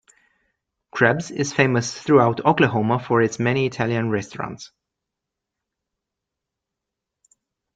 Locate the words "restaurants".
4.09-4.71